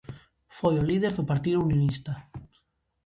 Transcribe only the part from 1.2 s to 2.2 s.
partido unionista.